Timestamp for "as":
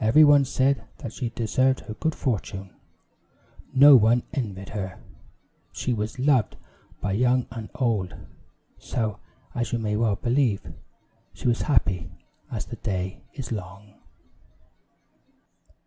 9.54-9.70, 12.50-12.64